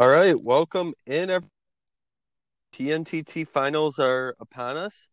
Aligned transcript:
All 0.00 0.08
right, 0.08 0.42
welcome 0.42 0.94
in. 1.04 1.28
Every- 1.28 1.50
PNTT 2.72 3.46
finals 3.46 3.98
are 3.98 4.34
upon 4.40 4.78
us. 4.78 5.08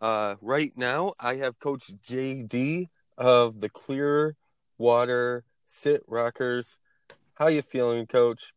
Uh, 0.00 0.34
right 0.40 0.72
now, 0.76 1.14
I 1.20 1.36
have 1.36 1.60
Coach 1.60 1.92
JD 2.04 2.88
of 3.16 3.60
the 3.60 3.68
Clearwater 3.68 5.44
Sit 5.64 6.02
Rockers. 6.08 6.80
How 7.34 7.46
you 7.46 7.62
feeling, 7.62 8.04
Coach? 8.08 8.52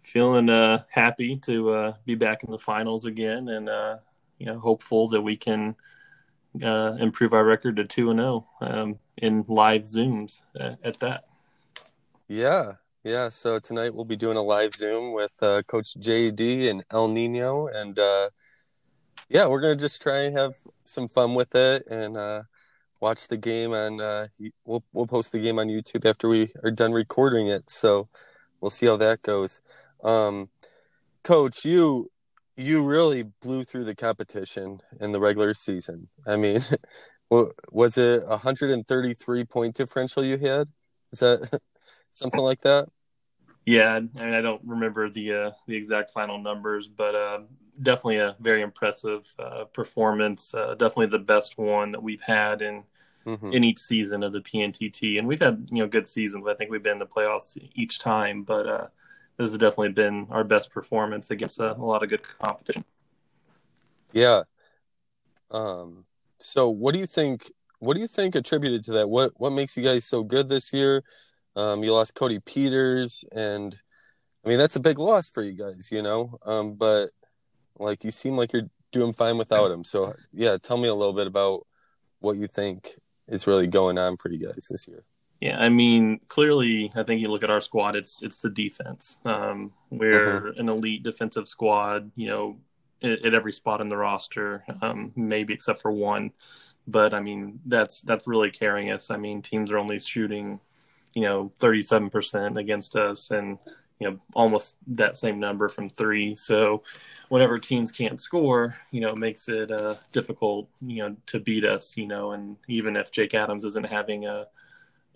Feeling 0.00 0.48
uh, 0.48 0.84
happy 0.88 1.38
to 1.38 1.70
uh, 1.70 1.94
be 2.04 2.14
back 2.14 2.44
in 2.44 2.52
the 2.52 2.58
finals 2.60 3.04
again, 3.04 3.48
and 3.48 3.68
uh, 3.68 3.96
you 4.38 4.46
know, 4.46 4.60
hopeful 4.60 5.08
that 5.08 5.22
we 5.22 5.36
can 5.36 5.74
uh, 6.62 6.96
improve 7.00 7.32
our 7.32 7.44
record 7.44 7.74
to 7.78 7.84
two 7.84 8.10
and 8.10 8.20
zero 8.20 8.46
um, 8.60 9.00
in 9.16 9.44
live 9.48 9.82
zooms 9.82 10.42
uh, 10.60 10.76
at 10.84 11.00
that. 11.00 11.24
Yeah, 12.28 12.74
yeah. 13.04 13.28
So 13.28 13.58
tonight 13.58 13.94
we'll 13.94 14.04
be 14.04 14.16
doing 14.16 14.36
a 14.36 14.42
live 14.42 14.74
Zoom 14.74 15.12
with 15.12 15.32
uh, 15.40 15.62
Coach 15.66 15.94
JD 15.98 16.68
and 16.70 16.84
El 16.90 17.08
Nino, 17.08 17.66
and 17.66 17.98
uh, 17.98 18.30
yeah, 19.28 19.46
we're 19.46 19.60
gonna 19.60 19.76
just 19.76 20.02
try 20.02 20.22
and 20.22 20.36
have 20.36 20.54
some 20.84 21.08
fun 21.08 21.34
with 21.34 21.54
it 21.54 21.86
and 21.88 22.16
uh, 22.16 22.42
watch 23.00 23.28
the 23.28 23.36
game. 23.36 23.72
And 23.72 24.00
uh, 24.00 24.28
we'll 24.64 24.84
we'll 24.92 25.06
post 25.06 25.32
the 25.32 25.38
game 25.38 25.58
on 25.58 25.68
YouTube 25.68 26.04
after 26.04 26.28
we 26.28 26.52
are 26.62 26.70
done 26.70 26.92
recording 26.92 27.46
it. 27.46 27.70
So 27.70 28.08
we'll 28.60 28.70
see 28.70 28.86
how 28.86 28.96
that 28.98 29.22
goes. 29.22 29.62
Um, 30.02 30.50
Coach, 31.22 31.64
you 31.64 32.10
you 32.56 32.84
really 32.84 33.22
blew 33.40 33.64
through 33.64 33.84
the 33.84 33.94
competition 33.94 34.80
in 35.00 35.12
the 35.12 35.20
regular 35.20 35.54
season. 35.54 36.08
I 36.26 36.36
mean, 36.36 36.60
was 37.30 37.96
it 37.96 38.22
a 38.24 38.30
133 38.30 39.44
point 39.44 39.74
differential 39.74 40.24
you 40.24 40.38
had? 40.38 40.68
Is 41.12 41.20
that 41.20 41.60
something 42.20 42.40
like 42.40 42.60
that? 42.62 42.88
Yeah, 43.66 43.94
I 43.94 44.00
mean, 44.00 44.34
I 44.34 44.40
don't 44.40 44.62
remember 44.64 45.10
the 45.10 45.32
uh, 45.32 45.50
the 45.66 45.76
exact 45.76 46.10
final 46.10 46.38
numbers, 46.38 46.88
but 46.88 47.14
uh, 47.14 47.40
definitely 47.82 48.16
a 48.16 48.36
very 48.40 48.62
impressive 48.62 49.32
uh, 49.38 49.64
performance. 49.64 50.54
Uh, 50.54 50.74
definitely 50.74 51.06
the 51.06 51.18
best 51.18 51.58
one 51.58 51.90
that 51.92 52.02
we've 52.02 52.22
had 52.22 52.62
in 52.62 52.84
mm-hmm. 53.26 53.52
in 53.52 53.64
each 53.64 53.78
season 53.78 54.22
of 54.22 54.32
the 54.32 54.40
PNTT, 54.40 55.18
and 55.18 55.28
we've 55.28 55.40
had 55.40 55.68
you 55.70 55.78
know 55.78 55.88
good 55.88 56.06
seasons. 56.06 56.46
I 56.48 56.54
think 56.54 56.70
we've 56.70 56.82
been 56.82 56.94
in 56.94 56.98
the 56.98 57.06
playoffs 57.06 57.56
each 57.74 57.98
time, 57.98 58.42
but 58.42 58.66
uh, 58.66 58.86
this 59.36 59.48
has 59.48 59.58
definitely 59.58 59.92
been 59.92 60.26
our 60.30 60.44
best 60.44 60.70
performance 60.70 61.30
against 61.30 61.60
a, 61.60 61.76
a 61.76 61.84
lot 61.84 62.02
of 62.02 62.08
good 62.08 62.22
competition. 62.22 62.84
Yeah. 64.12 64.42
Um. 65.50 66.04
So, 66.38 66.70
what 66.70 66.92
do 66.92 66.98
you 66.98 67.06
think? 67.06 67.52
What 67.78 67.94
do 67.94 68.00
you 68.00 68.08
think 68.08 68.34
attributed 68.34 68.84
to 68.86 68.92
that? 68.92 69.08
What 69.08 69.32
What 69.36 69.50
makes 69.50 69.76
you 69.76 69.82
guys 69.82 70.04
so 70.04 70.22
good 70.22 70.48
this 70.48 70.72
year? 70.72 71.02
Um, 71.56 71.82
you 71.82 71.92
lost 71.92 72.14
Cody 72.14 72.38
Peters, 72.38 73.24
and 73.32 73.76
I 74.44 74.48
mean 74.48 74.58
that's 74.58 74.76
a 74.76 74.80
big 74.80 74.98
loss 74.98 75.28
for 75.28 75.42
you 75.42 75.52
guys, 75.52 75.90
you 75.90 76.02
know. 76.02 76.38
Um, 76.44 76.74
but 76.74 77.10
like 77.78 78.04
you 78.04 78.10
seem 78.10 78.36
like 78.36 78.52
you're 78.52 78.70
doing 78.92 79.12
fine 79.12 79.38
without 79.38 79.70
him. 79.70 79.84
So 79.84 80.14
yeah, 80.32 80.56
tell 80.58 80.76
me 80.76 80.88
a 80.88 80.94
little 80.94 81.12
bit 81.12 81.26
about 81.26 81.66
what 82.20 82.36
you 82.36 82.46
think 82.46 82.96
is 83.28 83.46
really 83.46 83.66
going 83.66 83.98
on 83.98 84.16
for 84.16 84.30
you 84.30 84.46
guys 84.46 84.68
this 84.70 84.86
year. 84.88 85.04
Yeah, 85.40 85.58
I 85.58 85.70
mean, 85.70 86.20
clearly, 86.28 86.92
I 86.94 87.02
think 87.02 87.22
you 87.22 87.30
look 87.30 87.42
at 87.42 87.50
our 87.50 87.62
squad; 87.62 87.96
it's 87.96 88.22
it's 88.22 88.42
the 88.42 88.50
defense. 88.50 89.20
Um, 89.24 89.72
we're 89.88 90.40
mm-hmm. 90.40 90.60
an 90.60 90.68
elite 90.68 91.02
defensive 91.02 91.48
squad. 91.48 92.10
You 92.14 92.28
know, 92.28 92.58
at, 93.02 93.24
at 93.24 93.34
every 93.34 93.52
spot 93.52 93.80
in 93.80 93.88
the 93.88 93.96
roster, 93.96 94.64
um, 94.82 95.12
maybe 95.16 95.54
except 95.54 95.80
for 95.80 95.90
one. 95.90 96.32
But 96.86 97.14
I 97.14 97.20
mean, 97.20 97.60
that's 97.64 98.02
that's 98.02 98.26
really 98.26 98.50
carrying 98.50 98.90
us. 98.90 99.10
I 99.10 99.16
mean, 99.16 99.40
teams 99.40 99.70
are 99.70 99.78
only 99.78 99.98
shooting, 99.98 100.60
you 101.14 101.22
know, 101.22 101.52
thirty-seven 101.58 102.10
percent 102.10 102.58
against 102.58 102.96
us, 102.96 103.30
and 103.30 103.58
you 103.98 104.10
know, 104.10 104.18
almost 104.34 104.76
that 104.86 105.16
same 105.16 105.38
number 105.38 105.68
from 105.68 105.88
three. 105.88 106.34
So, 106.34 106.82
whenever 107.28 107.58
teams 107.58 107.92
can't 107.92 108.20
score, 108.20 108.76
you 108.90 109.00
know, 109.00 109.08
it 109.08 109.18
makes 109.18 109.48
it 109.48 109.70
uh, 109.70 109.96
difficult, 110.12 110.68
you 110.80 111.02
know, 111.02 111.16
to 111.26 111.40
beat 111.40 111.64
us. 111.64 111.96
You 111.96 112.06
know, 112.06 112.32
and 112.32 112.56
even 112.68 112.96
if 112.96 113.12
Jake 113.12 113.34
Adams 113.34 113.64
isn't 113.64 113.86
having 113.86 114.26
a 114.26 114.46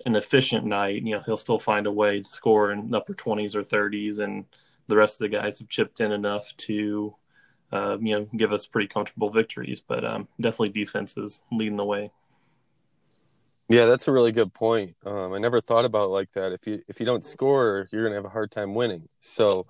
an 0.06 0.16
efficient 0.16 0.66
night, 0.66 1.02
you 1.02 1.14
know, 1.14 1.22
he'll 1.24 1.36
still 1.36 1.58
find 1.58 1.86
a 1.86 1.92
way 1.92 2.20
to 2.20 2.30
score 2.30 2.72
in 2.72 2.94
upper 2.94 3.14
20s 3.14 3.54
or 3.54 3.62
30s, 3.62 4.18
and 4.18 4.44
the 4.86 4.96
rest 4.96 5.14
of 5.20 5.30
the 5.30 5.36
guys 5.36 5.58
have 5.58 5.68
chipped 5.68 6.00
in 6.00 6.12
enough 6.12 6.54
to, 6.58 7.14
uh, 7.72 7.96
you 8.00 8.18
know, 8.18 8.28
give 8.36 8.52
us 8.52 8.66
pretty 8.66 8.88
comfortable 8.88 9.30
victories. 9.30 9.80
But 9.80 10.04
um, 10.04 10.28
definitely 10.40 10.70
defense 10.70 11.16
is 11.16 11.40
leading 11.50 11.76
the 11.76 11.84
way. 11.84 12.10
Yeah, 13.68 13.86
that's 13.86 14.08
a 14.08 14.12
really 14.12 14.32
good 14.32 14.52
point. 14.52 14.96
Um, 15.06 15.32
I 15.32 15.38
never 15.38 15.60
thought 15.60 15.84
about 15.86 16.04
it 16.06 16.08
like 16.08 16.32
that. 16.34 16.52
If 16.52 16.66
you 16.66 16.82
if 16.88 17.00
you 17.00 17.06
don't 17.06 17.24
score, 17.24 17.88
you're 17.92 18.04
gonna 18.04 18.16
have 18.16 18.24
a 18.26 18.28
hard 18.30 18.50
time 18.50 18.74
winning. 18.74 19.08
So 19.22 19.66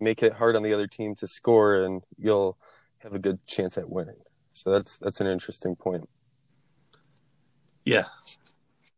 make 0.00 0.22
it 0.22 0.34
hard 0.34 0.56
on 0.56 0.62
the 0.62 0.72
other 0.74 0.86
team 0.86 1.14
to 1.16 1.26
score, 1.26 1.82
and 1.84 2.02
you'll 2.18 2.58
have 3.00 3.14
a 3.14 3.18
good 3.18 3.46
chance 3.46 3.78
at 3.78 3.90
winning. 3.90 4.18
So 4.52 4.70
that's 4.72 4.98
that's 4.98 5.20
an 5.20 5.26
interesting 5.26 5.76
point. 5.76 6.08
Yeah, 7.84 8.04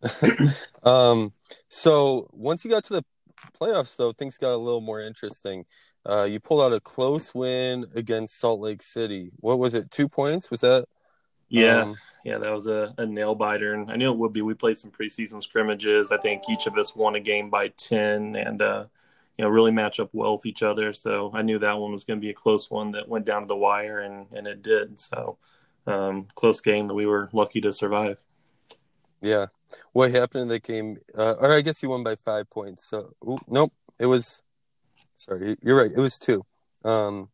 um, 0.82 1.32
so 1.68 2.28
once 2.32 2.64
you 2.64 2.70
got 2.70 2.84
to 2.84 2.94
the 2.94 3.04
playoffs, 3.58 3.96
though, 3.96 4.12
things 4.12 4.38
got 4.38 4.54
a 4.54 4.56
little 4.56 4.80
more 4.80 5.00
interesting. 5.00 5.64
Uh, 6.08 6.24
you 6.24 6.40
pulled 6.40 6.60
out 6.62 6.72
a 6.76 6.80
close 6.80 7.34
win 7.34 7.86
against 7.94 8.38
Salt 8.38 8.60
Lake 8.60 8.82
City. 8.82 9.30
What 9.40 9.58
was 9.58 9.74
it? 9.74 9.90
Two 9.90 10.08
points? 10.08 10.50
Was 10.50 10.60
that? 10.60 10.86
Yeah, 11.48 11.82
um, 11.82 11.96
yeah, 12.24 12.38
that 12.38 12.52
was 12.52 12.66
a, 12.66 12.94
a, 12.98 13.06
nail 13.06 13.34
biter. 13.34 13.74
And 13.74 13.90
I 13.90 13.96
knew 13.96 14.10
it 14.10 14.18
would 14.18 14.32
be. 14.32 14.42
We 14.42 14.54
played 14.54 14.78
some 14.78 14.90
preseason 14.90 15.42
scrimmages. 15.42 16.10
I 16.10 16.18
think 16.18 16.42
each 16.48 16.66
of 16.66 16.76
us 16.78 16.96
won 16.96 17.14
a 17.14 17.20
game 17.20 17.50
by 17.50 17.68
ten, 17.68 18.34
and 18.34 18.62
uh, 18.62 18.86
you 19.36 19.44
know, 19.44 19.50
really 19.50 19.70
match 19.70 20.00
up 20.00 20.10
well 20.12 20.36
with 20.36 20.46
each 20.46 20.62
other. 20.62 20.92
So 20.92 21.30
I 21.34 21.42
knew 21.42 21.58
that 21.58 21.78
one 21.78 21.92
was 21.92 22.04
going 22.04 22.18
to 22.18 22.24
be 22.24 22.30
a 22.30 22.34
close 22.34 22.70
one 22.70 22.92
that 22.92 23.08
went 23.08 23.26
down 23.26 23.42
to 23.42 23.46
the 23.46 23.56
wire, 23.56 24.00
and 24.00 24.26
and 24.32 24.46
it 24.46 24.62
did. 24.62 24.98
So 24.98 25.38
um, 25.86 26.26
close 26.34 26.60
game 26.60 26.88
that 26.88 26.94
we 26.94 27.06
were 27.06 27.28
lucky 27.32 27.60
to 27.60 27.72
survive. 27.72 28.18
Yeah. 29.20 29.46
What 29.92 30.10
happened 30.10 30.42
in 30.42 30.48
that 30.48 30.62
game? 30.62 30.98
Uh, 31.16 31.34
or 31.40 31.52
I 31.52 31.60
guess 31.60 31.82
you 31.82 31.88
won 31.88 32.04
by 32.04 32.14
five 32.14 32.48
points. 32.50 32.84
So 32.84 33.14
ooh, 33.26 33.38
nope, 33.48 33.72
it 33.98 34.06
was. 34.06 34.42
Sorry, 35.16 35.56
you're 35.62 35.76
right. 35.76 35.90
It 35.90 36.00
was 36.00 36.18
two. 36.18 36.44
Um, 36.84 37.30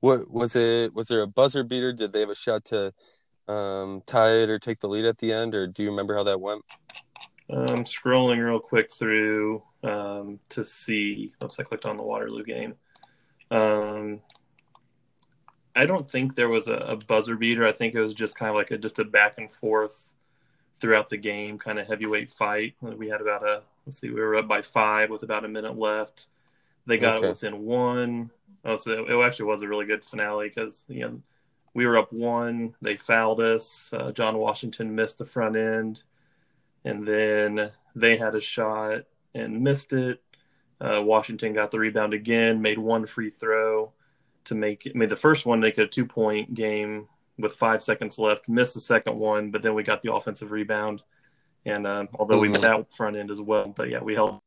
what 0.00 0.30
was 0.30 0.56
it? 0.56 0.94
Was 0.94 1.08
there 1.08 1.22
a 1.22 1.26
buzzer 1.26 1.62
beater? 1.62 1.92
Did 1.92 2.12
they 2.12 2.20
have 2.20 2.30
a 2.30 2.34
shot 2.34 2.64
to 2.66 2.92
um, 3.50 4.02
tie 4.06 4.42
it 4.42 4.50
or 4.50 4.58
take 4.58 4.80
the 4.80 4.88
lead 4.88 5.04
at 5.04 5.18
the 5.18 5.32
end, 5.32 5.54
or 5.54 5.66
do 5.66 5.82
you 5.82 5.90
remember 5.90 6.14
how 6.14 6.22
that 6.24 6.40
went? 6.40 6.64
I'm 7.50 7.84
scrolling 7.84 8.44
real 8.44 8.60
quick 8.60 8.92
through 8.92 9.62
um, 9.82 10.38
to 10.50 10.64
see. 10.64 11.32
Oops, 11.42 11.58
I 11.58 11.62
clicked 11.64 11.84
on 11.84 11.96
the 11.96 12.02
Waterloo 12.02 12.44
game. 12.44 12.74
Um, 13.50 14.20
I 15.74 15.86
don't 15.86 16.08
think 16.08 16.36
there 16.36 16.48
was 16.48 16.68
a, 16.68 16.74
a, 16.74 16.96
buzzer 16.96 17.34
beater. 17.34 17.66
I 17.66 17.72
think 17.72 17.94
it 17.94 18.00
was 18.00 18.14
just 18.14 18.36
kind 18.36 18.50
of 18.50 18.54
like 18.54 18.70
a 18.70 18.78
just 18.78 19.00
a 19.00 19.04
back 19.04 19.34
and 19.38 19.50
forth 19.50 20.14
throughout 20.80 21.08
the 21.08 21.16
game, 21.16 21.58
kind 21.58 21.80
of 21.80 21.88
heavyweight 21.88 22.30
fight. 22.30 22.74
We 22.80 23.08
had 23.08 23.20
about 23.20 23.42
a 23.42 23.62
let's 23.84 23.98
see, 23.98 24.10
we 24.10 24.20
were 24.20 24.36
up 24.36 24.46
by 24.46 24.62
five 24.62 25.10
with 25.10 25.24
about 25.24 25.44
a 25.44 25.48
minute 25.48 25.76
left. 25.76 26.28
They 26.86 26.98
got 26.98 27.18
okay. 27.18 27.26
it 27.26 27.30
within 27.30 27.64
one. 27.64 28.30
Oh, 28.64 28.76
so 28.76 29.06
it 29.06 29.26
actually 29.26 29.46
was 29.46 29.62
a 29.62 29.68
really 29.68 29.86
good 29.86 30.04
finale 30.04 30.48
because 30.48 30.84
you 30.86 31.00
know 31.00 31.20
we 31.74 31.86
were 31.86 31.98
up 31.98 32.12
one. 32.12 32.74
They 32.82 32.96
fouled 32.96 33.40
us. 33.40 33.92
Uh, 33.92 34.12
John 34.12 34.38
Washington 34.38 34.94
missed 34.94 35.18
the 35.18 35.24
front 35.24 35.56
end, 35.56 36.02
and 36.84 37.06
then 37.06 37.70
they 37.94 38.16
had 38.16 38.34
a 38.34 38.40
shot 38.40 39.02
and 39.34 39.62
missed 39.62 39.92
it. 39.92 40.22
Uh, 40.80 41.02
Washington 41.02 41.52
got 41.52 41.70
the 41.70 41.78
rebound 41.78 42.14
again, 42.14 42.62
made 42.62 42.78
one 42.78 43.06
free 43.06 43.30
throw 43.30 43.92
to 44.44 44.54
make 44.54 44.86
it, 44.86 44.96
made 44.96 45.10
the 45.10 45.16
first 45.16 45.44
one 45.44 45.60
make 45.60 45.78
a 45.78 45.86
two 45.86 46.06
point 46.06 46.54
game 46.54 47.06
with 47.38 47.54
five 47.54 47.82
seconds 47.82 48.18
left, 48.18 48.48
missed 48.48 48.74
the 48.74 48.80
second 48.80 49.18
one, 49.18 49.50
but 49.50 49.62
then 49.62 49.74
we 49.74 49.82
got 49.82 50.02
the 50.02 50.12
offensive 50.12 50.50
rebound. 50.50 51.02
And 51.66 51.86
uh, 51.86 52.06
although 52.14 52.38
we 52.38 52.48
missed 52.48 52.64
out 52.64 52.92
front 52.92 53.16
end 53.16 53.30
as 53.30 53.40
well, 53.40 53.68
but 53.76 53.90
yeah, 53.90 54.00
we 54.00 54.14
held 54.14 54.38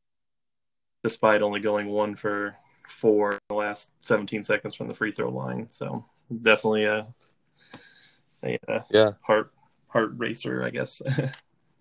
despite 1.03 1.41
only 1.41 1.59
going 1.59 1.88
one 1.88 2.16
for 2.16 2.56
four 2.89 3.33
in 3.33 3.39
the 3.50 3.56
last 3.56 3.92
17 4.01 4.44
seconds 4.44 4.74
from 4.74 4.88
the 4.88 4.95
free 4.95 5.12
throw 5.12 5.30
line. 5.30 5.68
So 5.69 6.06
definitely 6.29 6.85
a, 6.85 7.07
a, 8.43 8.59
a 8.67 8.85
yeah 8.89 9.11
heart 9.21 9.51
heart 9.87 10.11
racer, 10.17 10.63
I 10.63 10.69
guess. 10.69 11.01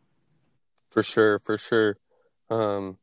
for 0.89 1.03
sure, 1.03 1.39
for 1.39 1.57
sure. 1.57 1.97
Um, 2.51 2.99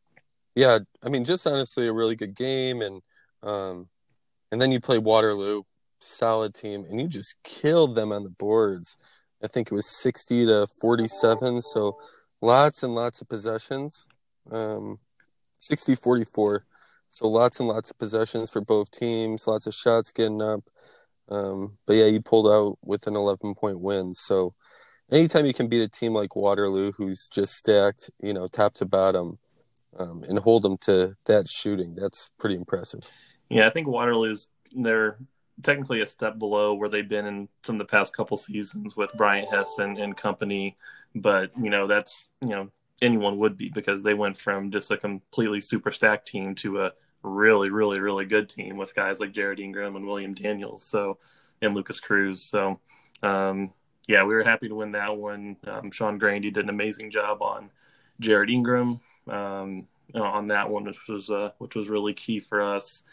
yeah, 0.55 0.79
I 1.03 1.09
mean, 1.09 1.23
just 1.23 1.47
honestly, 1.47 1.87
a 1.87 1.93
really 1.93 2.15
good 2.15 2.35
game, 2.35 2.81
and 2.81 3.01
um, 3.43 3.87
and 4.51 4.61
then 4.61 4.71
you 4.71 4.79
play 4.79 4.97
Waterloo, 4.97 5.63
solid 5.99 6.53
team, 6.53 6.85
and 6.89 6.99
you 6.99 7.07
just 7.07 7.35
killed 7.43 7.95
them 7.95 8.11
on 8.11 8.23
the 8.23 8.29
boards. 8.29 8.97
I 9.43 9.47
think 9.47 9.71
it 9.71 9.73
was 9.73 9.87
60 9.87 10.45
to 10.47 10.67
47. 10.81 11.61
So 11.61 11.97
lots 12.41 12.83
and 12.83 12.93
lots 12.93 13.21
of 13.21 13.29
possessions. 13.29 14.07
Um, 14.51 14.99
60 15.59 15.95
44. 15.95 16.65
So 17.09 17.27
lots 17.27 17.59
and 17.59 17.67
lots 17.69 17.89
of 17.91 17.97
possessions 17.97 18.49
for 18.49 18.61
both 18.61 18.91
teams, 18.91 19.47
lots 19.47 19.65
of 19.65 19.73
shots 19.73 20.11
getting 20.11 20.41
up. 20.41 20.63
Um, 21.29 21.77
but 21.85 21.95
yeah, 21.95 22.05
you 22.05 22.21
pulled 22.21 22.47
out 22.47 22.77
with 22.83 23.07
an 23.07 23.15
11 23.15 23.55
point 23.55 23.79
win. 23.79 24.13
So 24.13 24.53
anytime 25.11 25.45
you 25.45 25.53
can 25.53 25.67
beat 25.67 25.81
a 25.81 25.87
team 25.87 26.13
like 26.13 26.35
Waterloo, 26.35 26.91
who's 26.91 27.27
just 27.27 27.55
stacked, 27.55 28.09
you 28.21 28.33
know, 28.33 28.47
top 28.47 28.73
to 28.75 28.85
bottom, 28.85 29.37
um, 29.97 30.23
and 30.27 30.39
hold 30.39 30.63
them 30.63 30.77
to 30.79 31.15
that 31.25 31.47
shooting. 31.47 31.95
That's 31.95 32.31
pretty 32.39 32.55
impressive. 32.55 33.09
Yeah, 33.49 33.67
I 33.67 33.69
think 33.69 33.87
Waterloo's 33.87 34.49
they're 34.71 35.17
technically 35.63 36.01
a 36.01 36.05
step 36.05 36.37
below 36.37 36.73
where 36.73 36.89
they've 36.89 37.09
been 37.09 37.25
in 37.25 37.49
some 37.63 37.75
of 37.75 37.79
the 37.79 37.91
past 37.91 38.15
couple 38.15 38.37
seasons 38.37 38.95
with 38.95 39.11
Bryant 39.13 39.49
Hess 39.49 39.79
and, 39.79 39.97
and 39.97 40.15
company. 40.15 40.77
But 41.15 41.51
you 41.57 41.69
know 41.69 41.87
that's 41.87 42.29
you 42.41 42.49
know 42.49 42.69
anyone 43.01 43.37
would 43.39 43.57
be 43.57 43.69
because 43.69 44.03
they 44.03 44.13
went 44.13 44.37
from 44.37 44.71
just 44.71 44.91
a 44.91 44.97
completely 44.97 45.61
super 45.61 45.91
stacked 45.91 46.27
team 46.27 46.53
to 46.55 46.81
a 46.81 46.93
really 47.21 47.69
really 47.69 47.99
really 47.99 48.25
good 48.25 48.47
team 48.47 48.77
with 48.77 48.95
guys 48.95 49.19
like 49.19 49.33
Jared 49.33 49.59
Ingram 49.59 49.95
and 49.95 50.05
William 50.07 50.33
Daniels. 50.33 50.83
So 50.83 51.17
and 51.61 51.75
Lucas 51.75 51.99
Cruz. 51.99 52.43
So 52.43 52.79
um, 53.23 53.73
yeah, 54.07 54.23
we 54.23 54.33
were 54.33 54.43
happy 54.43 54.67
to 54.67 54.75
win 54.75 54.93
that 54.93 55.15
one. 55.15 55.57
Um, 55.67 55.91
Sean 55.91 56.17
Grandy 56.17 56.51
did 56.51 56.63
an 56.63 56.69
amazing 56.69 57.11
job 57.11 57.41
on 57.41 57.69
Jared 58.19 58.49
Ingram 58.49 59.01
um, 59.27 59.87
on 60.15 60.47
that 60.47 60.69
one, 60.69 60.85
which 60.85 61.07
was 61.07 61.29
uh, 61.29 61.51
which 61.57 61.75
was 61.75 61.89
really 61.89 62.13
key 62.13 62.39
for 62.39 62.61
us. 62.61 63.03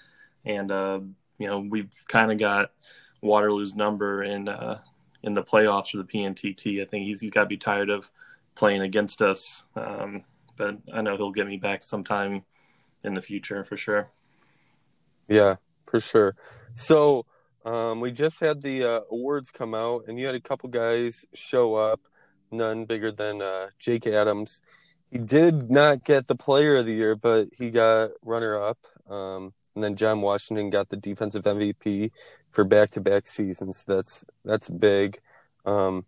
And 0.44 0.70
uh, 0.70 1.00
you 1.38 1.46
know, 1.46 1.60
we've 1.60 1.92
kind 2.08 2.32
of 2.32 2.38
got 2.38 2.72
Waterloo's 3.20 3.74
number 3.74 4.22
in 4.22 4.48
uh, 4.48 4.80
in 5.22 5.34
the 5.34 5.42
playoffs 5.42 5.90
for 5.90 5.98
the 5.98 6.04
PNTT. 6.04 6.80
I 6.80 6.86
think 6.86 7.04
he's, 7.04 7.20
he's 7.20 7.30
got 7.30 7.42
to 7.42 7.48
be 7.48 7.56
tired 7.56 7.90
of 7.90 8.10
playing 8.54 8.80
against 8.80 9.20
us, 9.20 9.64
um, 9.74 10.24
but 10.56 10.78
I 10.92 11.02
know 11.02 11.16
he'll 11.16 11.32
get 11.32 11.46
me 11.46 11.58
back 11.58 11.82
sometime 11.82 12.42
in 13.04 13.14
the 13.14 13.22
future 13.22 13.64
for 13.64 13.76
sure. 13.76 14.10
Yeah, 15.28 15.56
for 15.86 16.00
sure. 16.00 16.36
So 16.74 17.26
um, 17.64 18.00
we 18.00 18.12
just 18.12 18.40
had 18.40 18.62
the 18.62 18.84
uh, 18.84 19.00
awards 19.10 19.50
come 19.50 19.74
out, 19.74 20.04
and 20.06 20.18
you 20.18 20.26
had 20.26 20.34
a 20.34 20.40
couple 20.40 20.68
guys 20.68 21.26
show 21.34 21.74
up, 21.74 22.00
none 22.50 22.84
bigger 22.84 23.10
than 23.10 23.42
uh, 23.42 23.68
Jake 23.78 24.06
Adams. 24.06 24.62
He 25.10 25.18
did 25.18 25.70
not 25.70 26.04
get 26.04 26.26
the 26.26 26.36
Player 26.36 26.76
of 26.76 26.86
the 26.86 26.94
Year, 26.94 27.16
but 27.16 27.48
he 27.56 27.70
got 27.70 28.10
runner 28.22 28.60
up. 28.60 28.78
Um, 29.08 29.52
and 29.74 29.84
then 29.84 29.94
John 29.94 30.20
Washington 30.20 30.70
got 30.70 30.88
the 30.88 30.96
defensive 30.96 31.44
MVP 31.44 32.10
for 32.50 32.64
back-to-back 32.64 33.26
seasons. 33.26 33.84
That's 33.84 34.24
that's 34.44 34.70
big. 34.70 35.18
Um, 35.64 36.06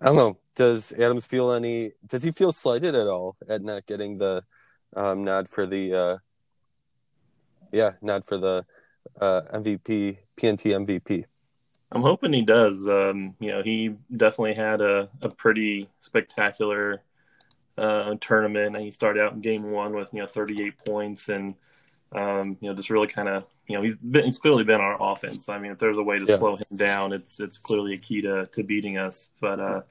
I 0.00 0.06
don't 0.06 0.16
know. 0.16 0.38
Does 0.54 0.92
Adams 0.92 1.26
feel 1.26 1.52
any? 1.52 1.92
Does 2.06 2.22
he 2.22 2.30
feel 2.30 2.52
slighted 2.52 2.94
at 2.94 3.08
all 3.08 3.36
at 3.48 3.62
not 3.62 3.86
getting 3.86 4.18
the 4.18 4.44
um, 4.96 5.24
nod 5.24 5.48
for 5.48 5.66
the? 5.66 5.94
Uh, 5.94 6.16
yeah, 7.72 7.92
nod 8.02 8.24
for 8.24 8.36
the 8.38 8.64
uh, 9.20 9.42
MVP, 9.54 10.18
PNT 10.36 10.86
MVP. 10.86 11.24
I'm 11.90 12.02
hoping 12.02 12.32
he 12.32 12.42
does. 12.42 12.88
Um, 12.88 13.34
you 13.38 13.50
know, 13.50 13.62
he 13.62 13.96
definitely 14.14 14.54
had 14.54 14.80
a, 14.80 15.08
a 15.20 15.28
pretty 15.28 15.88
spectacular 16.00 17.02
uh, 17.76 18.14
tournament. 18.20 18.76
And 18.76 18.84
he 18.84 18.90
started 18.90 19.22
out 19.22 19.32
in 19.32 19.40
game 19.40 19.70
one 19.70 19.94
with 19.94 20.12
you 20.12 20.20
know 20.20 20.26
38 20.26 20.84
points 20.84 21.28
and 21.28 21.54
um, 22.14 22.58
you 22.60 22.68
know, 22.68 22.74
just 22.74 22.90
really 22.90 23.06
kind 23.06 23.28
of, 23.28 23.46
you 23.66 23.76
know, 23.76 23.82
he's 23.82 23.96
been, 23.96 24.24
he's 24.24 24.38
clearly 24.38 24.64
been 24.64 24.80
our 24.80 24.98
offense. 25.00 25.48
I 25.48 25.58
mean, 25.58 25.72
if 25.72 25.78
there's 25.78 25.96
a 25.96 26.02
way 26.02 26.18
to 26.18 26.26
yeah. 26.26 26.36
slow 26.36 26.54
him 26.54 26.76
down, 26.76 27.12
it's 27.12 27.40
it's 27.40 27.56
clearly 27.56 27.94
a 27.94 27.98
key 27.98 28.20
to 28.22 28.46
to 28.46 28.62
beating 28.62 28.98
us. 28.98 29.30
But 29.40 29.60
uh, 29.60 29.82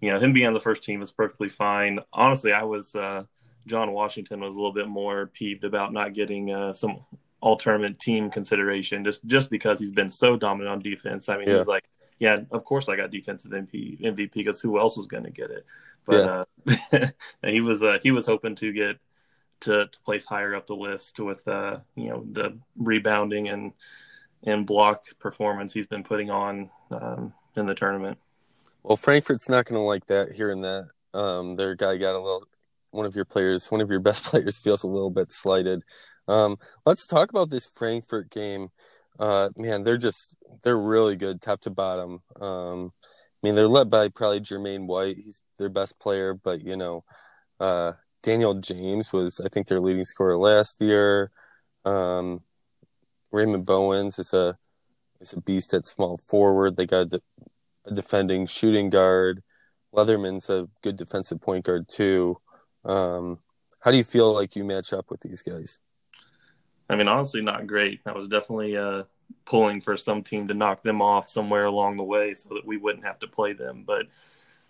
you 0.00 0.10
know, 0.10 0.18
him 0.18 0.32
being 0.32 0.46
on 0.46 0.54
the 0.54 0.60
first 0.60 0.82
team 0.82 1.02
is 1.02 1.12
perfectly 1.12 1.48
fine. 1.48 2.00
Honestly, 2.12 2.52
I 2.52 2.64
was 2.64 2.96
uh, 2.96 3.24
John 3.68 3.92
Washington 3.92 4.40
was 4.40 4.54
a 4.54 4.58
little 4.58 4.72
bit 4.72 4.88
more 4.88 5.26
peeved 5.26 5.64
about 5.64 5.92
not 5.92 6.14
getting 6.14 6.52
uh, 6.52 6.72
some 6.72 7.00
all 7.40 7.56
tournament 7.56 7.98
team 7.98 8.30
consideration 8.30 9.04
just 9.04 9.24
just 9.26 9.50
because 9.50 9.78
he's 9.78 9.92
been 9.92 10.10
so 10.10 10.36
dominant 10.36 10.70
on 10.70 10.78
defense. 10.80 11.28
I 11.28 11.38
mean, 11.38 11.48
yeah. 11.48 11.58
he's 11.58 11.66
like, 11.66 11.84
yeah, 12.18 12.38
of 12.50 12.64
course 12.64 12.88
I 12.88 12.96
got 12.96 13.10
defensive 13.10 13.52
MVP 13.52 14.00
MVP 14.00 14.32
because 14.34 14.60
who 14.60 14.78
else 14.78 14.96
was 14.96 15.06
going 15.06 15.24
to 15.24 15.30
get 15.30 15.50
it? 15.50 15.64
But 16.04 16.46
yeah. 16.66 16.78
uh, 17.02 17.06
he 17.48 17.60
was 17.60 17.82
uh, 17.82 17.98
he 18.02 18.10
was 18.10 18.26
hoping 18.26 18.56
to 18.56 18.72
get 18.72 18.98
to, 19.60 19.86
to 19.86 20.00
place 20.04 20.24
higher 20.24 20.54
up 20.54 20.66
the 20.66 20.74
list 20.74 21.18
with 21.20 21.46
uh, 21.46 21.78
you 21.94 22.08
know 22.08 22.24
the 22.32 22.58
rebounding 22.76 23.48
and 23.48 23.72
and 24.44 24.66
block 24.66 25.04
performance 25.18 25.72
he's 25.72 25.86
been 25.86 26.04
putting 26.04 26.30
on 26.30 26.70
um, 26.90 27.32
in 27.56 27.66
the 27.66 27.74
tournament. 27.74 28.18
Well, 28.82 28.96
Frankfurt's 28.96 29.48
not 29.48 29.66
going 29.66 29.78
to 29.78 29.84
like 29.84 30.06
that 30.06 30.32
hearing 30.32 30.62
that 30.62 30.88
um, 31.12 31.56
their 31.56 31.74
guy 31.74 31.96
got 31.96 32.14
a 32.14 32.22
little 32.22 32.44
one 32.90 33.06
of 33.06 33.14
your 33.14 33.24
players, 33.24 33.70
one 33.70 33.80
of 33.80 33.90
your 33.90 34.00
best 34.00 34.24
players 34.30 34.58
feels 34.58 34.82
a 34.82 34.88
little 34.88 35.10
bit 35.10 35.30
slighted. 35.30 35.82
Um, 36.26 36.58
let's 36.86 37.06
talk 37.06 37.30
about 37.30 37.50
this 37.50 37.66
Frankfurt 37.66 38.30
game. 38.30 38.68
Uh, 39.18 39.50
man, 39.56 39.82
they're 39.82 39.96
just 39.96 40.36
they're 40.62 40.78
really 40.78 41.16
good 41.16 41.40
top 41.40 41.60
to 41.62 41.70
bottom. 41.70 42.20
Um, 42.40 42.92
I 43.04 43.46
mean, 43.46 43.54
they're 43.54 43.68
led 43.68 43.90
by 43.90 44.08
probably 44.08 44.40
Jermaine 44.40 44.86
White. 44.86 45.16
He's 45.16 45.42
their 45.58 45.68
best 45.68 45.98
player, 45.98 46.34
but 46.34 46.60
you 46.62 46.76
know, 46.76 47.04
uh, 47.60 47.92
Daniel 48.22 48.54
James 48.54 49.12
was, 49.12 49.40
I 49.40 49.48
think, 49.48 49.68
their 49.68 49.80
leading 49.80 50.04
scorer 50.04 50.36
last 50.36 50.80
year. 50.80 51.30
Um, 51.84 52.42
Raymond 53.30 53.66
Bowens 53.66 54.18
is 54.18 54.32
a 54.34 54.58
is 55.20 55.32
a 55.32 55.40
beast 55.40 55.74
at 55.74 55.86
small 55.86 56.18
forward. 56.28 56.76
They 56.76 56.86
got 56.86 57.00
a, 57.00 57.06
de- 57.06 57.22
a, 57.86 57.94
defending 57.94 58.46
shooting 58.46 58.90
guard. 58.90 59.42
Leatherman's 59.94 60.50
a 60.50 60.68
good 60.82 60.96
defensive 60.96 61.40
point 61.40 61.64
guard 61.64 61.88
too. 61.88 62.40
Um, 62.84 63.38
how 63.80 63.90
do 63.90 63.96
you 63.96 64.04
feel 64.04 64.32
like 64.32 64.56
you 64.56 64.64
match 64.64 64.92
up 64.92 65.10
with 65.10 65.20
these 65.20 65.42
guys? 65.42 65.80
I 66.88 66.96
mean, 66.96 67.08
honestly, 67.08 67.42
not 67.42 67.66
great. 67.66 68.00
I 68.06 68.12
was 68.12 68.28
definitely 68.28 68.76
uh, 68.76 69.04
pulling 69.44 69.80
for 69.80 69.96
some 69.96 70.22
team 70.22 70.48
to 70.48 70.54
knock 70.54 70.82
them 70.82 71.02
off 71.02 71.28
somewhere 71.28 71.66
along 71.66 71.96
the 71.96 72.04
way 72.04 72.34
so 72.34 72.50
that 72.54 72.66
we 72.66 72.76
wouldn't 72.76 73.04
have 73.04 73.18
to 73.20 73.28
play 73.28 73.52
them. 73.52 73.84
But 73.86 74.06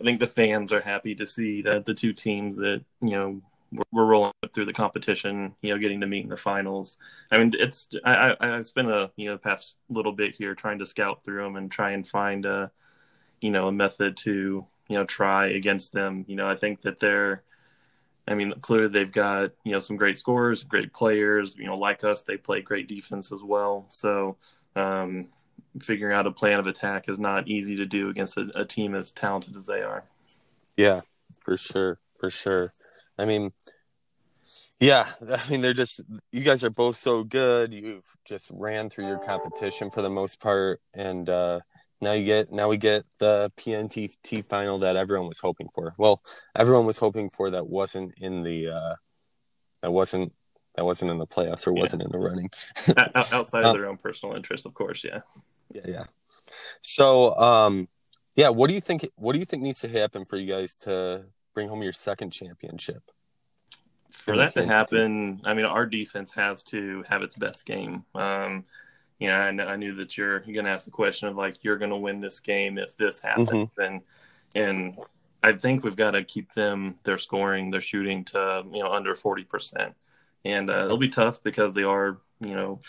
I 0.01 0.05
think 0.05 0.21
the 0.21 0.27
fans 0.27 0.73
are 0.73 0.81
happy 0.81 1.15
to 1.17 1.27
see 1.27 1.63
that 1.63 1.85
the 1.85 1.95
two 1.95 2.13
teams 2.13 2.57
that 2.57 2.85
you 3.01 3.11
know 3.11 3.43
we're, 3.73 3.85
we're 3.93 4.07
rolling 4.07 4.33
through 4.53 4.67
the 4.67 4.73
competition, 4.73 5.55
you 5.63 5.73
know, 5.73 5.79
getting 5.79 6.01
to 6.01 6.07
meet 6.07 6.25
in 6.25 6.31
the 6.31 6.37
finals. 6.37 6.97
I 7.31 7.39
mean, 7.39 7.53
it's 7.59 7.89
I, 8.05 8.37
I 8.41 8.47
have 8.49 8.67
spent 8.67 8.89
a 8.89 9.11
you 9.17 9.31
know 9.31 9.39
past 9.39 9.77
little 9.89 10.13
bit 10.13 10.35
here 10.35 10.55
trying 10.55 10.79
to 10.81 10.87
scout 10.87 11.25
through 11.25 11.43
them 11.43 11.57
and 11.57 11.71
try 11.71 11.93
and 11.93 12.07
find 12.07 12.47
a 12.47 12.71
you 13.41 13.51
know 13.51 13.69
a 13.69 13.73
method 13.73 14.17
to 14.19 14.67
you 14.89 14.97
know 14.97 15.05
try 15.05 15.47
against 15.47 15.93
them. 15.93 16.25
You 16.29 16.37
know, 16.37 16.49
I 16.49 16.57
think 16.57 16.83
that 16.83 17.01
they're 17.01 17.43
I 18.29 18.35
mean, 18.35 18.53
clearly 18.61 18.89
they've 18.89 19.11
got 19.11 19.53
you 19.65 19.73
know 19.73 19.81
some 19.81 19.97
great 19.97 20.19
scorers, 20.19 20.63
great 20.63 20.93
players. 20.93 21.57
You 21.57 21.67
know, 21.67 21.75
like 21.75 22.05
us, 22.05 22.23
they 22.23 22.37
play 22.37 22.61
great 22.61 22.87
defense 22.87 23.33
as 23.33 23.43
well. 23.43 23.87
So, 23.89 24.37
um, 24.77 25.29
figuring 25.81 26.15
out 26.15 26.27
a 26.27 26.31
plan 26.31 26.61
of 26.61 26.67
attack 26.67 27.09
is 27.09 27.19
not 27.19 27.49
easy 27.49 27.77
to 27.77 27.87
do 27.87 28.11
against 28.11 28.37
a, 28.37 28.51
a 28.55 28.65
team 28.65 28.95
as 28.95 29.11
talented 29.11 29.57
as 29.57 29.67
they 29.67 29.83
are. 29.83 30.05
Yeah, 30.77 31.01
for 31.45 31.57
sure, 31.57 31.99
for 32.21 32.31
sure. 32.31 32.71
I 33.19 33.25
mean, 33.25 33.53
yeah, 34.79 35.09
I 35.31 35.49
mean 35.51 35.63
they're 35.63 35.73
just 35.73 36.03
you 36.31 36.43
guys 36.43 36.63
are 36.65 36.71
both 36.71 36.97
so 36.97 37.25
good. 37.25 37.73
You've 37.73 38.05
just 38.27 38.51
ran 38.53 38.91
through 38.91 39.07
your 39.07 39.19
competition 39.19 39.91
for 39.91 40.03
the 40.03 40.11
most 40.11 40.39
part, 40.39 40.83
and 40.93 41.29
uh, 41.31 41.61
now 42.01 42.13
you 42.13 42.25
get 42.25 42.53
now 42.53 42.69
we 42.69 42.77
get 42.77 43.05
the 43.19 43.51
PNT 43.57 44.45
final 44.45 44.79
that 44.81 44.97
everyone 44.97 45.29
was 45.29 45.41
hoping 45.41 45.69
for. 45.75 45.95
Well, 45.99 46.23
everyone 46.57 46.87
was 46.87 46.99
hoping 46.99 47.31
for 47.31 47.51
that 47.51 47.67
wasn't 47.67 48.15
in 48.19 48.43
the 48.43 48.69
uh, 48.69 48.95
that 49.83 49.93
wasn't 49.93 50.33
that 50.77 50.85
wasn't 50.85 51.11
in 51.11 51.19
the 51.19 51.27
playoffs 51.27 51.67
or 51.67 51.73
wasn't 51.73 52.03
in 52.03 52.13
the 52.13 52.19
running. 52.19 52.51
Outside 53.15 53.65
of 53.65 53.73
their 53.75 53.89
own 53.89 53.97
personal 53.97 54.37
interest, 54.37 54.65
of 54.65 54.75
course, 54.75 55.03
yeah. 55.05 55.21
Yeah, 55.73 55.83
yeah. 55.87 56.05
So, 56.83 57.37
um, 57.37 57.89
yeah, 58.37 58.51
what 58.51 58.69
do 58.69 58.75
you 58.75 58.81
think? 58.81 59.09
What 59.17 59.33
do 59.33 59.41
you 59.41 59.45
think 59.45 59.63
needs 59.63 59.81
to 59.81 59.89
happen 59.89 60.25
for 60.25 60.37
you 60.37 60.47
guys 60.47 60.77
to 60.79 61.25
bring 61.53 61.69
home 61.69 61.83
your 61.83 61.93
second 61.93 62.31
championship? 62.31 63.03
For 64.11 64.37
that 64.37 64.55
to 64.55 64.65
happen, 64.65 65.41
I 65.45 65.55
mean, 65.55 65.65
our 65.65 65.85
defense 65.85 66.33
has 66.35 66.63
to 66.65 67.05
have 67.09 67.23
its 67.23 67.35
best 67.37 67.67
game. 67.67 68.05
Um, 68.15 68.65
you 69.19 69.29
know, 69.29 69.35
I, 69.35 69.49
I 69.49 69.77
knew 69.77 69.95
that 69.97 70.17
you're, 70.17 70.43
you're 70.45 70.55
going 70.55 70.65
to 70.65 70.71
ask 70.71 70.85
the 70.85 70.91
question 70.91 71.29
of 71.29 71.37
like, 71.37 71.65
you're 71.65 71.79
going 71.79 71.91
to 71.91 71.97
win 71.97 72.21
this 72.21 72.41
game 72.41 72.79
if 72.79 72.97
this 72.97 73.21
happens, 73.21 73.49
mm-hmm. 73.49 73.81
and 73.83 74.01
and 74.55 74.99
I 75.43 75.53
think 75.53 75.85
we've 75.85 75.97
got 75.97 76.13
to 76.13 76.25
keep 76.25 76.53
them 76.53 76.97
their 77.05 77.19
scoring, 77.19 77.71
their 77.71 77.81
shooting 77.81 78.25
to 78.27 78.65
you 78.73 78.83
know 78.83 78.93
under 78.93 79.15
forty 79.15 79.45
percent, 79.45 79.95
and 80.45 80.71
uh, 80.71 80.85
it'll 80.85 80.99
be 80.99 81.09
tough 81.09 81.43
because 81.43 81.75
they 81.75 81.85
are 81.85 82.19
you 82.41 82.55
know 82.55 82.81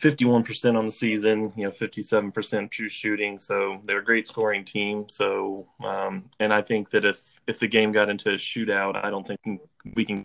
51% 0.00 0.78
on 0.78 0.86
the 0.86 0.90
season, 0.90 1.52
you 1.56 1.64
know, 1.64 1.70
57% 1.70 2.70
true 2.70 2.88
shooting. 2.88 3.38
So 3.38 3.82
they're 3.84 3.98
a 3.98 4.04
great 4.04 4.26
scoring 4.26 4.64
team. 4.64 5.06
So, 5.08 5.68
um, 5.84 6.30
and 6.38 6.54
I 6.54 6.62
think 6.62 6.90
that 6.90 7.04
if, 7.04 7.34
if 7.46 7.58
the 7.58 7.68
game 7.68 7.92
got 7.92 8.08
into 8.08 8.30
a 8.30 8.36
shootout, 8.36 8.96
I 8.96 9.10
don't 9.10 9.26
think 9.26 9.60
we 9.94 10.06
can, 10.06 10.24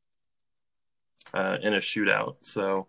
uh, 1.34 1.58
in 1.62 1.74
a 1.74 1.80
shootout. 1.80 2.38
So, 2.42 2.88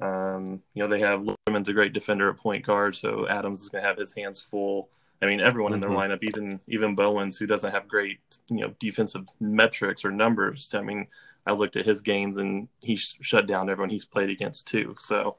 um, 0.00 0.62
you 0.74 0.82
know, 0.82 0.88
they 0.88 1.00
have 1.00 1.28
Leatherman's 1.48 1.68
a 1.68 1.72
great 1.72 1.92
defender 1.92 2.30
at 2.30 2.36
point 2.36 2.64
guard. 2.64 2.94
So 2.94 3.26
Adams 3.28 3.62
is 3.62 3.68
going 3.68 3.82
to 3.82 3.88
have 3.88 3.98
his 3.98 4.14
hands 4.14 4.40
full. 4.40 4.88
I 5.20 5.26
mean, 5.26 5.40
everyone 5.40 5.72
in 5.72 5.80
their 5.80 5.90
mm-hmm. 5.90 6.12
lineup, 6.12 6.22
even, 6.22 6.60
even 6.68 6.94
Bowens, 6.94 7.36
who 7.38 7.46
doesn't 7.46 7.72
have 7.72 7.88
great, 7.88 8.20
you 8.48 8.58
know, 8.58 8.72
defensive 8.78 9.26
metrics 9.40 10.04
or 10.04 10.12
numbers. 10.12 10.72
I 10.74 10.82
mean, 10.82 11.08
I 11.44 11.52
looked 11.52 11.76
at 11.76 11.86
his 11.86 12.02
games 12.02 12.36
and 12.36 12.68
he 12.82 12.96
shut 12.96 13.46
down 13.46 13.68
everyone 13.68 13.90
he's 13.90 14.04
played 14.04 14.30
against 14.30 14.68
too. 14.68 14.94
So, 14.98 15.36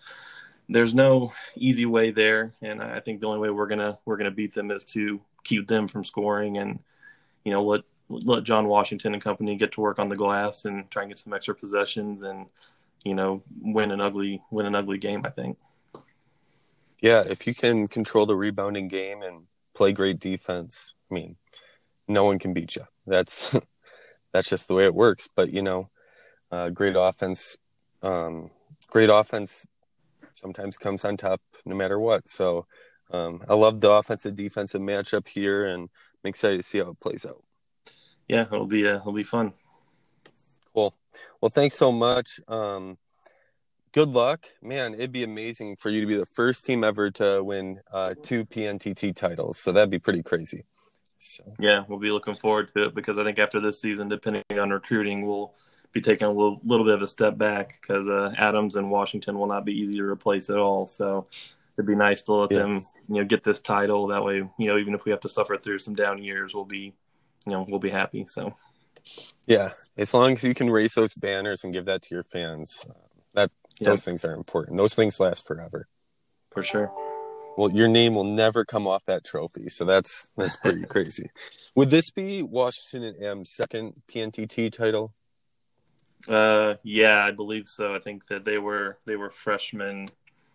there's 0.69 0.93
no 0.93 1.33
easy 1.55 1.85
way 1.87 2.11
there, 2.11 2.53
and 2.61 2.81
I 2.81 2.99
think 2.99 3.19
the 3.19 3.27
only 3.27 3.39
way 3.39 3.49
we're 3.49 3.67
gonna 3.67 3.97
we're 4.05 4.17
gonna 4.17 4.31
beat 4.31 4.53
them 4.53 4.69
is 4.69 4.83
to 4.85 5.19
keep 5.43 5.67
them 5.67 5.87
from 5.87 6.03
scoring 6.03 6.57
and 6.57 6.79
you 7.43 7.51
know 7.51 7.63
let 7.63 7.81
let 8.07 8.43
John 8.43 8.67
Washington 8.67 9.13
and 9.13 9.21
company 9.21 9.55
get 9.55 9.71
to 9.73 9.81
work 9.81 9.97
on 9.97 10.09
the 10.09 10.15
glass 10.15 10.65
and 10.65 10.89
try 10.91 11.03
and 11.03 11.11
get 11.11 11.17
some 11.17 11.33
extra 11.33 11.55
possessions 11.55 12.21
and 12.21 12.45
you 13.03 13.15
know 13.15 13.41
win 13.61 13.91
an 13.91 13.99
ugly 13.99 14.41
win 14.51 14.67
an 14.67 14.75
ugly 14.75 14.99
game. 14.99 15.23
I 15.25 15.29
think. 15.29 15.57
Yeah, 17.01 17.23
if 17.25 17.47
you 17.47 17.55
can 17.55 17.87
control 17.87 18.25
the 18.25 18.35
rebounding 18.35 18.87
game 18.87 19.21
and 19.21 19.43
play 19.73 19.93
great 19.93 20.19
defense, 20.19 20.95
I 21.09 21.13
mean, 21.13 21.37
no 22.07 22.25
one 22.25 22.39
can 22.39 22.53
beat 22.53 22.75
you. 22.75 22.83
That's 23.07 23.55
that's 24.33 24.49
just 24.49 24.67
the 24.67 24.73
way 24.73 24.85
it 24.85 24.93
works. 24.93 25.29
But 25.33 25.51
you 25.51 25.61
know, 25.61 25.89
uh, 26.51 26.69
great 26.69 26.95
offense, 26.97 27.57
um, 28.03 28.51
great 28.89 29.09
offense 29.09 29.65
sometimes 30.33 30.77
comes 30.77 31.05
on 31.05 31.17
top 31.17 31.41
no 31.65 31.75
matter 31.75 31.99
what. 31.99 32.27
So 32.27 32.65
um, 33.11 33.43
I 33.47 33.53
love 33.53 33.79
the 33.81 33.91
offensive 33.91 34.35
defensive 34.35 34.81
matchup 34.81 35.27
here, 35.27 35.65
and 35.65 35.89
I'm 36.23 36.29
excited 36.29 36.57
to 36.57 36.63
see 36.63 36.79
how 36.79 36.89
it 36.91 36.99
plays 36.99 37.25
out. 37.25 37.43
Yeah, 38.27 38.43
it'll 38.43 38.67
be 38.67 38.87
uh, 38.87 38.97
it'll 38.97 39.13
be 39.13 39.23
fun. 39.23 39.53
Cool. 40.73 40.95
Well, 41.41 41.49
thanks 41.49 41.75
so 41.75 41.91
much. 41.91 42.39
Um, 42.47 42.97
good 43.93 44.10
luck, 44.10 44.46
man. 44.62 44.93
It'd 44.93 45.12
be 45.12 45.24
amazing 45.24 45.75
for 45.75 45.89
you 45.89 46.01
to 46.01 46.08
be 46.08 46.15
the 46.15 46.25
first 46.25 46.65
team 46.65 46.84
ever 46.84 47.12
to 47.12 47.43
win 47.43 47.79
uh, 47.91 48.15
two 48.22 48.46
PNTT 48.46 49.15
titles. 49.15 49.60
So 49.60 49.72
that'd 49.72 49.89
be 49.89 50.00
pretty 50.00 50.24
crazy. 50.24 50.65
So. 51.17 51.43
Yeah, 51.60 51.84
we'll 51.88 52.00
be 52.00 52.12
looking 52.12 52.34
forward 52.34 52.74
to 52.75 52.86
it 52.86 52.96
because 52.96 53.17
I 53.17 53.24
think 53.24 53.39
after 53.39 53.60
this 53.60 53.81
season, 53.81 54.08
depending 54.08 54.43
on 54.58 54.69
recruiting, 54.69 55.27
we'll 55.27 55.53
be 55.91 56.01
taking 56.01 56.27
a 56.27 56.31
little, 56.31 56.62
little 56.63 56.86
bit 56.86 56.96
of 56.96 57.01
a 57.01 57.08
step 57.08 57.38
back 57.38 57.79
because 57.81 58.08
uh, 58.08 58.31
Adams 58.38 58.75
and 58.75 58.89
Washington 58.89 59.38
will 59.38 59.48
not 59.48 59.65
be 59.65 59.74
easy 59.74 59.96
to 59.96 60.03
replace 60.03 60.50
at 60.50 60.58
all. 60.58 60.86
So 60.86 61.27
it'd 61.77 61.88
be 61.88 61.96
nice 61.96 62.22
to 62.24 62.34
let 62.34 62.51
yes. 62.51 62.60
them, 62.60 62.81
you 63.10 63.22
know, 63.22 63.25
get 63.25 63.43
this 63.43 63.60
title. 63.60 64.08
That 64.08 64.24
way, 64.24 64.38
you 64.58 64.67
know, 64.67 64.77
even 64.77 64.93
if 64.93 65.05
we 65.05 65.12
have 65.12 65.22
to 65.22 65.29
suffer 65.29 65.58
through 65.58 65.79
some 65.79 65.96
down 65.96 66.24
years, 66.24 66.53
we'll 66.53 66.65
be, 66.65 66.93
you 67.46 67.51
know, 67.51 67.65
we'll 67.67 67.79
be 67.79 67.89
happy. 67.89 68.25
So. 68.25 68.55
Yeah, 69.48 69.69
as 69.98 70.13
long 70.13 70.34
as 70.34 70.43
you 70.43 70.53
can 70.53 70.69
raise 70.69 70.93
those 70.93 71.13
banners 71.15 71.63
and 71.63 71.74
give 71.74 71.86
that 71.86 72.03
to 72.03 72.15
your 72.15 72.24
fans, 72.24 72.86
those 73.79 74.03
things 74.03 74.25
are 74.25 74.33
important. 74.33 74.77
Those 74.77 74.95
things 74.95 75.19
last 75.19 75.48
forever. 75.48 75.88
For 76.51 76.63
sure. 76.63 76.91
Well, 77.57 77.71
your 77.71 77.88
name 77.88 78.15
will 78.15 78.24
never 78.24 78.63
come 78.63 78.88
off 78.88 79.03
that 79.05 79.25
trophy, 79.25 79.69
so 79.69 79.86
that's 79.86 80.31
that's 80.38 80.55
pretty 80.55 80.83
crazy. 80.89 81.29
Would 81.75 81.89
this 81.89 82.09
be 82.09 82.41
Washington 82.41 83.03
and 83.03 83.24
M's 83.24 83.51
second 83.51 84.01
PNTT 84.09 84.71
title? 84.71 85.13
Uh, 86.27 86.75
yeah, 86.83 87.24
I 87.24 87.31
believe 87.31 87.67
so. 87.67 87.95
I 87.95 88.00
think 88.00 88.27
that 88.27 88.45
they 88.45 88.57
were 88.57 88.98
they 89.05 89.15
were 89.15 89.29
freshmen. 89.29 90.09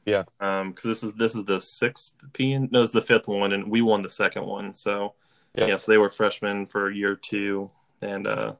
Yeah. 0.06 0.24
Um, 0.40 0.70
because 0.70 0.84
this 0.84 1.02
is 1.02 1.12
this 1.14 1.34
is 1.34 1.44
the 1.44 1.60
sixth 1.60 2.14
PN. 2.32 2.70
No, 2.70 2.82
it's 2.82 2.92
the 2.92 3.00
fifth 3.00 3.28
one, 3.28 3.52
and 3.52 3.70
we 3.70 3.82
won 3.82 4.02
the 4.02 4.10
second 4.10 4.46
one. 4.46 4.74
So 4.74 5.14
yeah, 5.56 5.66
yeah 5.66 5.76
so 5.76 5.92
they 5.92 5.98
were 5.98 6.10
freshmen 6.10 6.66
for 6.66 6.90
year 6.90 7.16
two, 7.16 7.70
and 8.02 8.26
uh, 8.26 8.52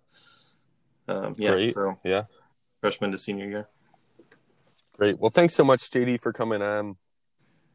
um, 1.09 1.35
yeah, 1.39 1.51
Great. 1.51 1.75
so 1.75 1.99
yeah, 2.05 2.25
freshman 2.81 3.11
to 3.13 3.19
senior 3.19 3.49
year. 3.49 3.69
Great. 4.97 5.19
Well, 5.19 5.31
thanks 5.31 5.55
so 5.55 5.65
much, 5.65 5.91
JD, 5.91 6.21
for 6.21 6.33
coming 6.33 6.63
on, 6.63 6.97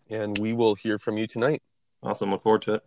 and 0.09 0.37
we 0.37 0.53
will 0.53 0.75
hear 0.75 0.97
from 0.97 1.17
you 1.17 1.27
tonight. 1.27 1.61
Awesome. 2.01 2.31
Look 2.31 2.43
forward 2.43 2.61
to 2.63 2.75
it. 2.75 2.83